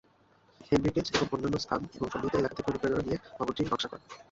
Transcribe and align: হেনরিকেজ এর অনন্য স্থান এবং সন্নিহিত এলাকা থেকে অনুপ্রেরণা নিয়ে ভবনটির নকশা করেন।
হেনরিকেজ 0.61 1.07
এর 1.13 1.21
অনন্য 1.33 1.55
স্থান 1.59 1.81
এবং 1.95 2.07
সন্নিহিত 2.09 2.35
এলাকা 2.35 2.55
থেকে 2.57 2.69
অনুপ্রেরণা 2.71 3.03
নিয়ে 3.05 3.17
ভবনটির 3.37 3.67
নকশা 3.67 3.89
করেন। 3.91 4.03